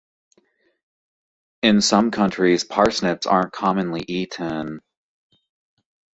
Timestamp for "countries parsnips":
2.09-3.27